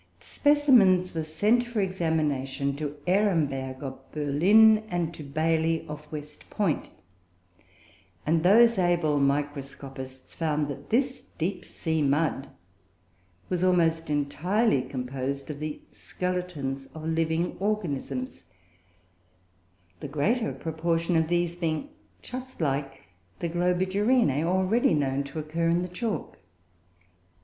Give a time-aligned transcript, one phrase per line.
[0.19, 6.49] The specimens were sent for examination to Ehrenberg of Berlin, and to Bailey of West
[6.49, 6.89] Point,
[8.25, 12.49] and those able microscopists found that this deep sea mud
[13.47, 18.45] was almost entirely composed of the skeletons of living organisms
[19.99, 21.89] the greater proportion of these being
[22.23, 23.03] just like
[23.37, 26.39] the Globigerinoe already known to occur in the chalk.